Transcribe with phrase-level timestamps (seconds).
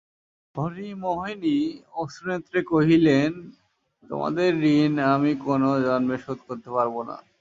[0.55, 1.57] হরিমোহিনী
[1.93, 3.31] অশ্রুনেত্রে কহিলেন,
[4.03, 7.17] তোমাদের ঋণ আমি কোনো জন্মে শোধ করতে পারব না।